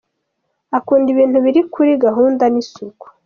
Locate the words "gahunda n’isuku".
2.05-3.05